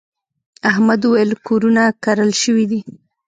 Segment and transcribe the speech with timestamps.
[0.69, 2.79] احمد وويل: کورونه کرل شوي دي.